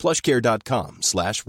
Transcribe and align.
plushcare.com 0.00 0.96
slash. 1.02 1.44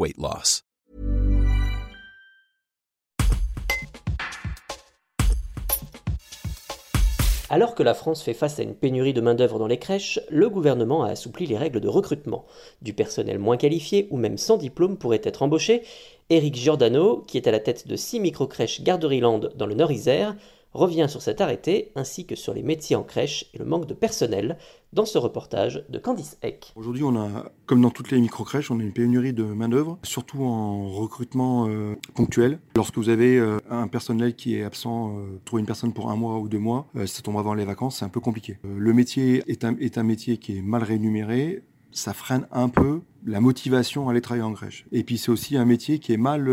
Alors 7.50 7.76
que 7.76 7.84
la 7.84 7.94
France 7.94 8.22
fait 8.22 8.34
face 8.34 8.60
à 8.60 8.64
une 8.64 8.76
pénurie 8.76 9.14
de 9.14 9.22
main-d'œuvre 9.22 9.58
dans 9.58 9.68
les 9.68 9.80
crèches, 9.80 10.20
le 10.30 10.50
gouvernement 10.50 11.04
a 11.04 11.12
assoupli 11.12 11.46
les 11.46 11.58
règles 11.58 11.80
de 11.80 11.88
recrutement. 11.88 12.46
Du 12.82 12.92
personnel 12.92 13.40
moins 13.40 13.56
qualifié 13.56 14.10
ou 14.12 14.18
même 14.18 14.38
sans 14.38 14.58
diplôme 14.58 14.98
pourrait 14.98 15.22
être 15.24 15.44
embauché. 15.44 15.84
Éric 16.30 16.56
Giordano, 16.56 17.24
qui 17.28 17.38
est 17.38 17.48
à 17.48 17.52
la 17.52 17.62
tête 17.62 17.88
de 17.88 17.96
six 17.96 18.20
microcrèches 18.20 18.82
Garderie-Land 18.82 19.52
dans 19.56 19.66
le 19.66 19.76
Nord-Isère, 19.76 20.36
revient 20.74 21.08
sur 21.10 21.22
cet 21.22 21.42
arrêté 21.42 21.92
ainsi 21.96 22.26
que 22.26 22.36
sur 22.36 22.54
les 22.54 22.64
métiers 22.64 22.96
en 22.96 23.04
crèche 23.04 23.46
et 23.54 23.58
le 23.58 23.66
manque 23.66 23.88
de 23.88 23.94
personnel 23.94 24.58
dans 24.94 25.06
ce 25.06 25.18
reportage 25.18 25.86
de 25.90 26.00
Candice 26.00 26.38
Eck. 26.42 26.74
Aujourd'hui, 26.76 27.04
on 27.04 27.16
a, 27.16 27.52
comme 27.66 27.82
dans 27.82 27.92
toutes 27.92 28.12
les 28.12 28.20
microcrèches, 28.20 28.72
on 28.72 28.80
a 28.80 28.84
une 28.84 28.92
pénurie 28.92 29.34
de 29.34 29.44
main-d'œuvre, 29.44 29.98
surtout 30.04 30.44
en 30.44 30.90
recrutement 30.90 31.68
euh, 31.70 31.96
ponctuel. 32.14 32.60
Lorsque 32.76 32.98
vous 32.98 33.10
avez 33.10 33.38
euh, 33.38 33.60
un 33.70 33.88
personnel 33.88 34.36
qui 34.36 34.56
est 34.56 34.64
absent, 34.64 35.18
euh, 35.18 35.40
trouver 35.46 35.62
une 35.62 35.66
personne 35.66 35.94
pour 35.94 36.10
un 36.10 36.16
mois 36.16 36.40
ou 36.40 36.50
deux 36.50 36.60
mois, 36.60 36.88
ça 37.06 37.22
tombe 37.22 37.38
avant 37.38 37.54
les 37.54 37.66
vacances, 37.66 38.00
c'est 38.00 38.06
un 38.06 38.10
peu 38.10 38.20
compliqué. 38.20 38.58
le 38.64 38.94
métier 38.94 39.44
est 39.48 39.98
un 39.98 40.04
métier 40.04 40.38
qui 40.38 40.58
est 40.58 40.62
mal 40.62 40.84
rémunéré, 40.84 41.64
ça 41.92 42.14
freine 42.14 42.48
un 42.52 42.70
peu 42.70 43.02
la 43.26 43.40
motivation 43.40 44.08
à 44.08 44.12
aller 44.12 44.22
travailler 44.22 44.44
en 44.44 44.54
crèche. 44.54 44.86
Et 44.92 45.04
puis 45.04 45.18
c'est 45.18 45.32
aussi 45.32 45.58
un 45.58 45.66
métier 45.66 46.00
qui 46.00 46.14
est 46.14 46.18
mal, 46.18 46.50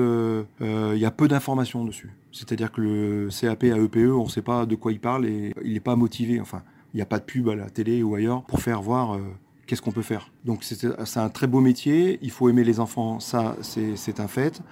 il 0.61 0.99
y 0.99 1.05
a 1.05 1.11
peu 1.11 1.29
d'informations 1.29 1.85
dessus. 1.85 2.13
C'est-à-dire 2.33 2.71
que 2.71 2.81
le 2.81 3.29
CAP 3.31 3.65
à 3.65 3.79
EPE, 3.79 4.13
on 4.13 4.25
ne 4.25 4.29
sait 4.29 4.43
pas 4.43 4.67
de 4.67 4.75
quoi 4.75 4.93
il 4.93 5.01
parle 5.01 5.27
et 5.27 5.55
il 5.65 5.73
n'est 5.73 5.81
pas 5.81 5.97
motivé. 5.97 6.41
Enfin, 6.41 6.63
il 6.93 6.97
n'y 6.97 7.03
a 7.03 7.07
pas 7.07 7.19
de 7.19 7.25
pub 7.25 7.49
à 7.49 7.55
la 7.55 7.71
télé 7.71 8.03
ou 8.03 8.15
ailleurs 8.15 8.43
pour 8.45 8.61
faire 8.61 8.83
voir 8.83 9.15
euh, 9.15 9.21
qu'est-ce 9.67 9.83
qu'on 9.83 9.93
peut 9.93 10.03
faire. 10.03 10.31
Donc 10.45 10.65
c'est 10.65 11.19
un 11.19 11.29
très 11.29 11.47
beau 11.47 11.61
métier, 11.61 12.19
il 12.23 12.31
faut 12.31 12.49
aimer 12.49 12.65
les 12.65 12.81
enfants, 12.81 13.21
ça 13.21 13.57
c'est 13.63 14.21
un 14.21 14.29
fait. 14.29 14.63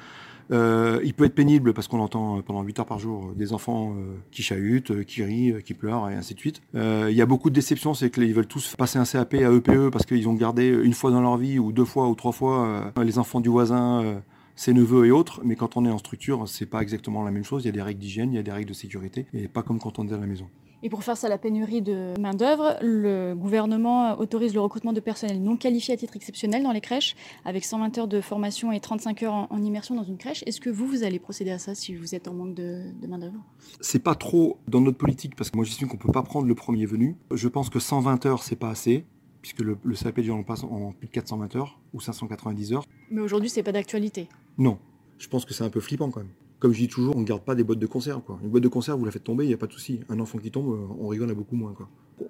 Euh, 0.50 1.00
il 1.04 1.14
peut 1.14 1.24
être 1.24 1.34
pénible 1.34 1.74
parce 1.74 1.88
qu'on 1.88 2.00
entend 2.00 2.40
pendant 2.42 2.62
8 2.62 2.80
heures 2.80 2.86
par 2.86 2.98
jour 2.98 3.32
des 3.34 3.52
enfants 3.52 3.94
euh, 3.96 4.14
qui 4.30 4.42
chahutent, 4.42 5.04
qui 5.04 5.22
rient, 5.24 5.54
qui 5.64 5.74
pleurent 5.74 6.08
et 6.08 6.14
ainsi 6.14 6.34
de 6.34 6.40
suite. 6.40 6.62
il 6.74 7.12
y 7.12 7.22
a 7.22 7.26
beaucoup 7.26 7.50
de 7.50 7.54
déceptions, 7.54 7.94
c'est 7.94 8.10
qu'ils 8.10 8.34
veulent 8.34 8.46
tous 8.46 8.76
passer 8.76 8.98
un 8.98 9.04
CAP 9.04 9.34
à 9.34 9.52
EPE 9.52 9.90
parce 9.90 10.06
qu'ils 10.06 10.28
ont 10.28 10.34
gardé 10.34 10.68
une 10.68 10.92
fois 10.92 11.10
dans 11.10 11.20
leur 11.20 11.36
vie 11.36 11.58
ou 11.58 11.72
deux 11.72 11.84
fois 11.84 12.08
ou 12.08 12.14
trois 12.14 12.32
fois 12.32 12.92
les 13.02 13.18
enfants 13.18 13.40
du 13.40 13.48
voisin 13.48 14.20
ses 14.56 14.72
neveux 14.72 15.06
et 15.06 15.10
autres, 15.10 15.42
mais 15.44 15.54
quand 15.54 15.76
on 15.76 15.84
est 15.84 15.90
en 15.90 15.98
structure, 15.98 16.48
c'est 16.48 16.66
pas 16.66 16.80
exactement 16.80 17.22
la 17.22 17.30
même 17.30 17.44
chose. 17.44 17.64
Il 17.64 17.66
y 17.66 17.68
a 17.68 17.72
des 17.72 17.82
règles 17.82 18.00
d'hygiène, 18.00 18.32
il 18.32 18.36
y 18.36 18.38
a 18.38 18.42
des 18.42 18.50
règles 18.50 18.70
de 18.70 18.74
sécurité, 18.74 19.26
et 19.34 19.48
pas 19.48 19.62
comme 19.62 19.78
quand 19.78 19.98
on 19.98 20.08
est 20.08 20.12
à 20.14 20.16
la 20.16 20.26
maison. 20.26 20.48
Et 20.86 20.88
pour 20.88 21.02
faire 21.02 21.16
ça 21.16 21.28
la 21.28 21.36
pénurie 21.36 21.82
de 21.82 22.14
main-d'œuvre, 22.20 22.76
le 22.80 23.34
gouvernement 23.34 24.16
autorise 24.20 24.54
le 24.54 24.60
recrutement 24.60 24.92
de 24.92 25.00
personnel 25.00 25.42
non 25.42 25.56
qualifié 25.56 25.94
à 25.94 25.96
titre 25.96 26.14
exceptionnel 26.14 26.62
dans 26.62 26.70
les 26.70 26.80
crèches, 26.80 27.16
avec 27.44 27.64
120 27.64 27.98
heures 27.98 28.06
de 28.06 28.20
formation 28.20 28.70
et 28.70 28.78
35 28.78 29.24
heures 29.24 29.48
en, 29.50 29.62
immersion 29.64 29.96
dans 29.96 30.04
une 30.04 30.16
crèche. 30.16 30.44
Est-ce 30.46 30.60
que 30.60 30.70
vous, 30.70 30.86
vous 30.86 31.02
allez 31.02 31.18
procéder 31.18 31.50
à 31.50 31.58
ça 31.58 31.74
si 31.74 31.96
vous 31.96 32.14
êtes 32.14 32.28
en 32.28 32.34
manque 32.34 32.54
de, 32.54 32.82
de 33.02 33.06
main-d'œuvre? 33.08 33.34
C'est 33.80 33.98
pas 33.98 34.14
trop 34.14 34.58
dans 34.68 34.80
notre 34.80 34.96
politique, 34.96 35.34
parce 35.34 35.50
que 35.50 35.56
moi 35.56 35.64
j'estime 35.64 35.88
qu'on 35.88 35.96
peut 35.96 36.12
pas 36.12 36.22
prendre 36.22 36.46
le 36.46 36.54
premier 36.54 36.86
venu. 36.86 37.16
Je 37.32 37.48
pense 37.48 37.68
que 37.68 37.80
120 37.80 38.24
heures, 38.26 38.44
c'est 38.44 38.54
pas 38.54 38.70
assez 38.70 39.04
puisque 39.42 39.62
le, 39.62 39.76
le 39.82 39.96
CAP 39.96 40.20
on 40.30 40.44
passe 40.44 40.62
en 40.62 40.92
plus 40.92 41.08
de 41.08 41.12
420 41.12 41.56
heures 41.56 41.80
ou 41.94 42.00
590 42.00 42.74
heures. 42.74 42.84
Mais 43.10 43.22
aujourd'hui, 43.22 43.50
c'est 43.50 43.64
pas 43.64 43.72
d'actualité. 43.72 44.28
Non, 44.56 44.78
je 45.18 45.26
pense 45.26 45.44
que 45.44 45.52
c'est 45.52 45.64
un 45.64 45.70
peu 45.70 45.80
flippant 45.80 46.12
quand 46.12 46.20
même. 46.20 46.30
Comme 46.58 46.72
je 46.72 46.78
dis 46.78 46.88
toujours, 46.88 47.16
on 47.16 47.20
ne 47.20 47.24
garde 47.24 47.42
pas 47.42 47.54
des 47.54 47.64
boîtes 47.64 47.78
de 47.78 47.86
conserve. 47.86 48.22
Quoi. 48.22 48.38
Une 48.42 48.48
boîte 48.48 48.62
de 48.62 48.68
conserve, 48.68 48.98
vous 48.98 49.04
la 49.04 49.10
faites 49.10 49.24
tomber, 49.24 49.44
il 49.44 49.48
n'y 49.48 49.54
a 49.54 49.58
pas 49.58 49.66
de 49.66 49.72
souci. 49.72 50.00
Un 50.08 50.20
enfant 50.20 50.38
qui 50.38 50.50
tombe, 50.50 50.72
euh, 50.72 50.94
on 50.98 51.08
rigole 51.08 51.30
à 51.30 51.34
beaucoup 51.34 51.56
moins. 51.56 51.74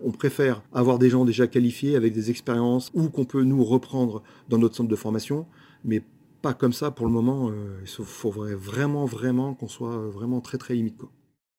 On 0.05 0.11
préfère 0.11 0.63
avoir 0.73 0.99
des 0.99 1.11
gens 1.11 1.25
déjà 1.25 1.47
qualifiés 1.47 1.95
avec 1.95 2.13
des 2.13 2.31
expériences 2.31 2.91
ou 2.93 3.09
qu'on 3.09 3.25
peut 3.25 3.45
nous 3.45 3.63
reprendre 3.65 4.23
dans 4.49 4.59
notre 4.59 4.75
centre 4.75 4.89
de 4.89 4.97
formation, 4.97 5.47
mais 5.85 6.03
pas 6.43 6.55
comme 6.55 6.73
ça 6.73 6.91
pour 6.91 7.07
le 7.07 7.13
moment. 7.13 7.51
Euh, 7.51 7.79
il 7.83 8.05
faudrait 8.05 8.55
vraiment, 8.55 9.05
vraiment 9.05 9.55
qu'on 9.55 9.69
soit 9.69 9.97
vraiment 10.09 10.41
très, 10.41 10.59
très 10.59 10.75
limite. 10.75 11.01